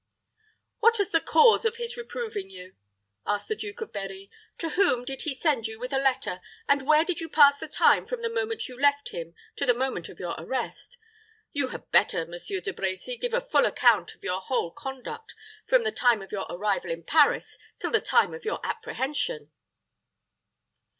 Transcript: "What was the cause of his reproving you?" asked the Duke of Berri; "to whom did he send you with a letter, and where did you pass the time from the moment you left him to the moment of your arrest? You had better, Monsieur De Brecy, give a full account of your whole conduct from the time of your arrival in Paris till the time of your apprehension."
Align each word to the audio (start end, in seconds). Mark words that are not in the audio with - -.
"What 0.79 0.97
was 0.97 1.11
the 1.11 1.21
cause 1.21 1.63
of 1.63 1.75
his 1.75 1.95
reproving 1.95 2.49
you?" 2.49 2.75
asked 3.27 3.49
the 3.49 3.55
Duke 3.55 3.81
of 3.81 3.93
Berri; 3.93 4.31
"to 4.57 4.69
whom 4.69 5.05
did 5.05 5.21
he 5.21 5.33
send 5.35 5.67
you 5.67 5.79
with 5.79 5.93
a 5.93 5.99
letter, 5.99 6.41
and 6.67 6.87
where 6.87 7.05
did 7.05 7.21
you 7.21 7.29
pass 7.29 7.59
the 7.59 7.67
time 7.67 8.07
from 8.07 8.23
the 8.23 8.27
moment 8.29 8.67
you 8.67 8.81
left 8.81 9.09
him 9.09 9.35
to 9.57 9.65
the 9.67 9.75
moment 9.75 10.09
of 10.09 10.19
your 10.19 10.33
arrest? 10.39 10.97
You 11.51 11.67
had 11.67 11.91
better, 11.91 12.25
Monsieur 12.25 12.61
De 12.61 12.73
Brecy, 12.73 13.15
give 13.15 13.35
a 13.35 13.39
full 13.41 13.67
account 13.67 14.15
of 14.15 14.23
your 14.23 14.41
whole 14.41 14.71
conduct 14.71 15.35
from 15.67 15.83
the 15.83 15.91
time 15.91 16.23
of 16.23 16.31
your 16.31 16.47
arrival 16.49 16.89
in 16.89 17.03
Paris 17.03 17.59
till 17.77 17.91
the 17.91 18.01
time 18.01 18.33
of 18.33 18.43
your 18.43 18.59
apprehension." 18.65 19.51